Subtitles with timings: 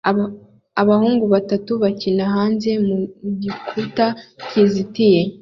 [0.81, 2.97] Abahungu batanu bakina hanze mu
[3.41, 4.05] gikuta
[4.47, 5.21] kizitiye